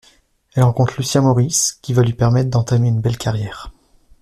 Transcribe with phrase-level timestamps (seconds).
[0.55, 3.71] Elle rencontre Lucien Morisse qui va lui permettre d'entamer une belle carrière.